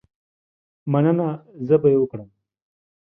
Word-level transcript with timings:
مننه، 0.91 1.27
زه 1.67 1.75
به 1.81 1.87
یې 1.91 1.97
وکړم. 1.99 2.29